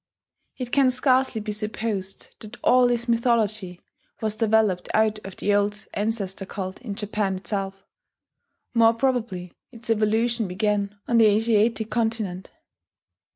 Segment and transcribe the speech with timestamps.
[0.57, 3.81] It can scarcely be supposed that all this mythology
[4.19, 7.85] was developed out of the old ancestor cult in Japan itself:
[8.73, 12.49] more probably its evolution began on the Asiatic continent.